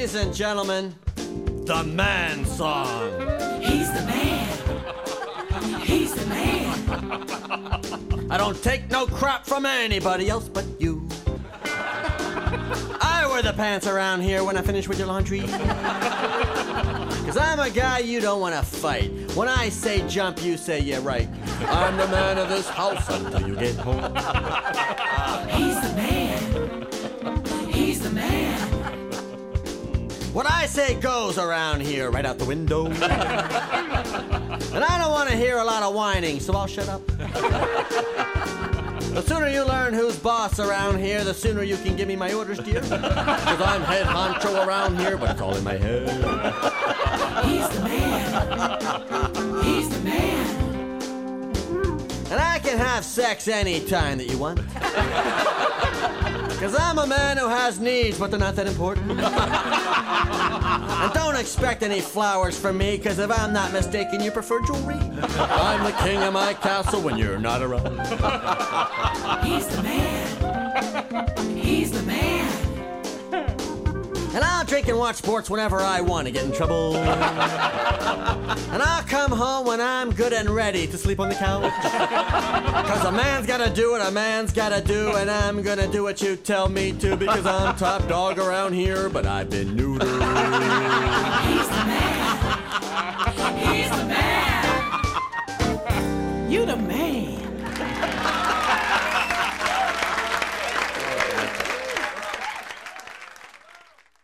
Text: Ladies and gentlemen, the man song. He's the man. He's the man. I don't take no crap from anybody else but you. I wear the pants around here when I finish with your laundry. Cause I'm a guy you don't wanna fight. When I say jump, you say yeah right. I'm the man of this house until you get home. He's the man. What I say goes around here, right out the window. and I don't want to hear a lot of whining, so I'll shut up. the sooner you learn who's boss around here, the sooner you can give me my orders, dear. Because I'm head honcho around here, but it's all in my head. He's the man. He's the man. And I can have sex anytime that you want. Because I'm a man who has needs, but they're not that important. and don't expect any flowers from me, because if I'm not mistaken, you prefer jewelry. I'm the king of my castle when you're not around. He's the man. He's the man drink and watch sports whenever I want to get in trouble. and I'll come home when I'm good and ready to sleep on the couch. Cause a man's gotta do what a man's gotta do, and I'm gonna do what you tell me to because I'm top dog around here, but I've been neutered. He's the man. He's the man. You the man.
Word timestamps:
Ladies 0.00 0.14
and 0.14 0.34
gentlemen, 0.34 0.94
the 1.66 1.84
man 1.84 2.46
song. 2.46 3.10
He's 3.60 3.92
the 3.92 4.00
man. 4.06 5.80
He's 5.82 6.14
the 6.14 6.24
man. 6.24 8.26
I 8.30 8.38
don't 8.38 8.62
take 8.62 8.90
no 8.90 9.04
crap 9.04 9.44
from 9.44 9.66
anybody 9.66 10.30
else 10.30 10.48
but 10.48 10.64
you. 10.78 11.06
I 11.66 13.28
wear 13.30 13.42
the 13.42 13.52
pants 13.52 13.86
around 13.86 14.22
here 14.22 14.42
when 14.42 14.56
I 14.56 14.62
finish 14.62 14.88
with 14.88 14.98
your 14.98 15.06
laundry. 15.06 15.40
Cause 17.26 17.36
I'm 17.36 17.60
a 17.60 17.68
guy 17.68 17.98
you 17.98 18.22
don't 18.22 18.40
wanna 18.40 18.62
fight. 18.62 19.10
When 19.34 19.48
I 19.48 19.68
say 19.68 20.08
jump, 20.08 20.42
you 20.42 20.56
say 20.56 20.80
yeah 20.80 21.00
right. 21.02 21.28
I'm 21.66 21.98
the 21.98 22.08
man 22.08 22.38
of 22.38 22.48
this 22.48 22.70
house 22.70 23.06
until 23.10 23.46
you 23.46 23.54
get 23.54 23.76
home. 23.76 24.16
He's 25.50 25.78
the 25.78 25.92
man. 25.94 26.09
What 30.32 30.48
I 30.48 30.66
say 30.66 30.94
goes 30.94 31.38
around 31.38 31.82
here, 31.82 32.08
right 32.08 32.24
out 32.24 32.38
the 32.38 32.44
window. 32.44 32.86
and 32.86 33.02
I 33.02 34.96
don't 34.96 35.10
want 35.10 35.28
to 35.28 35.36
hear 35.36 35.58
a 35.58 35.64
lot 35.64 35.82
of 35.82 35.92
whining, 35.92 36.38
so 36.38 36.54
I'll 36.54 36.68
shut 36.68 36.88
up. 36.88 37.04
the 39.08 39.22
sooner 39.26 39.48
you 39.48 39.64
learn 39.64 39.92
who's 39.92 40.16
boss 40.16 40.60
around 40.60 41.00
here, 41.00 41.24
the 41.24 41.34
sooner 41.34 41.64
you 41.64 41.76
can 41.78 41.96
give 41.96 42.06
me 42.06 42.14
my 42.14 42.32
orders, 42.32 42.60
dear. 42.60 42.80
Because 42.80 43.60
I'm 43.60 43.82
head 43.82 44.06
honcho 44.06 44.64
around 44.64 45.00
here, 45.00 45.16
but 45.16 45.30
it's 45.30 45.40
all 45.40 45.56
in 45.56 45.64
my 45.64 45.76
head. 45.76 46.08
He's 47.44 47.68
the 47.68 47.80
man. 47.80 49.64
He's 49.64 49.88
the 49.88 49.98
man. 50.04 50.70
And 52.30 52.40
I 52.40 52.60
can 52.60 52.78
have 52.78 53.04
sex 53.04 53.48
anytime 53.48 54.18
that 54.18 54.28
you 54.28 54.38
want. 54.38 54.60
Because 56.60 56.78
I'm 56.78 56.98
a 56.98 57.06
man 57.06 57.38
who 57.38 57.48
has 57.48 57.80
needs, 57.80 58.18
but 58.18 58.30
they're 58.30 58.38
not 58.38 58.54
that 58.56 58.66
important. 58.66 59.12
and 59.12 59.20
don't 61.14 61.36
expect 61.36 61.82
any 61.82 62.02
flowers 62.02 62.60
from 62.60 62.76
me, 62.76 62.98
because 62.98 63.18
if 63.18 63.30
I'm 63.30 63.54
not 63.54 63.72
mistaken, 63.72 64.20
you 64.20 64.30
prefer 64.30 64.60
jewelry. 64.66 64.96
I'm 64.96 65.82
the 65.84 65.96
king 66.02 66.22
of 66.22 66.34
my 66.34 66.52
castle 66.52 67.00
when 67.00 67.16
you're 67.16 67.38
not 67.38 67.62
around. 67.62 67.98
He's 69.42 69.68
the 69.68 69.82
man. 69.82 71.56
He's 71.56 71.92
the 71.92 72.02
man 72.02 72.29
drink 74.70 74.86
and 74.86 74.96
watch 74.96 75.16
sports 75.16 75.50
whenever 75.50 75.80
I 75.80 76.00
want 76.00 76.28
to 76.28 76.32
get 76.32 76.44
in 76.44 76.52
trouble. 76.52 76.94
and 76.96 77.12
I'll 78.80 79.02
come 79.02 79.32
home 79.32 79.66
when 79.66 79.80
I'm 79.80 80.12
good 80.14 80.32
and 80.32 80.48
ready 80.48 80.86
to 80.86 80.96
sleep 80.96 81.18
on 81.18 81.28
the 81.28 81.34
couch. 81.34 81.72
Cause 81.82 83.04
a 83.04 83.10
man's 83.10 83.48
gotta 83.48 83.68
do 83.68 83.90
what 83.90 84.00
a 84.00 84.12
man's 84.12 84.52
gotta 84.52 84.80
do, 84.80 85.16
and 85.16 85.28
I'm 85.28 85.60
gonna 85.62 85.88
do 85.88 86.04
what 86.04 86.22
you 86.22 86.36
tell 86.36 86.68
me 86.68 86.92
to 87.00 87.16
because 87.16 87.46
I'm 87.46 87.74
top 87.74 88.06
dog 88.06 88.38
around 88.38 88.74
here, 88.74 89.08
but 89.08 89.26
I've 89.26 89.50
been 89.50 89.76
neutered. 89.76 90.02
He's 91.48 91.68
the 91.68 91.84
man. 91.90 92.54
He's 93.74 93.90
the 93.90 94.04
man. 94.04 94.62
You 96.48 96.64
the 96.64 96.76
man. 96.76 97.40